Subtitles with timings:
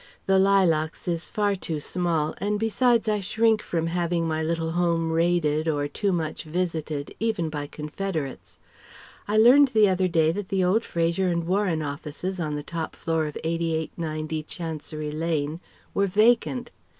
[0.25, 5.11] "The Lilacs" is far too small, and besides I shrink from having my little home
[5.11, 8.57] raided or too much visited even by confederates.
[9.27, 12.95] I learned the other day that the old Fraser and Warren offices on the top
[12.95, 15.61] floor of 88 90 Chancery Lane
[15.93, 16.71] were vacant.